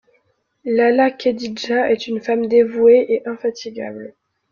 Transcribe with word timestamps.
Lalla 0.65 1.11
Khedidja 1.11 1.91
est 1.91 2.07
une 2.07 2.21
femme 2.21 2.47
dévouée 2.47 3.05
et 3.07 3.27
infatigable. 3.27 4.15